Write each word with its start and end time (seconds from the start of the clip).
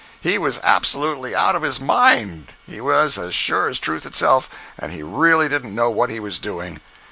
He 0.19 0.39
was 0.39 0.59
absolutely 0.63 1.35
out 1.35 1.55
of 1.55 1.61
his 1.61 1.79
mind—he 1.79 2.81
was, 2.81 3.19
as 3.19 3.35
sure 3.35 3.69
as 3.69 3.77
truth 3.77 4.03
itself, 4.03 4.49
and 4.79 4.91
he 4.91 5.03
really 5.03 5.47
didn't 5.47 5.75
know 5.75 5.91
what 5.91 6.09
he 6.09 6.19
was 6.19 6.39
doing. 6.39 6.81